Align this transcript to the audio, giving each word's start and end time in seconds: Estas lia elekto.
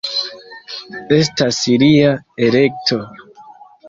Estas 1.17 1.59
lia 1.83 2.13
elekto. 2.47 2.99